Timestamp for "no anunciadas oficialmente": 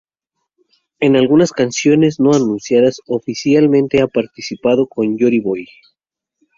2.19-4.01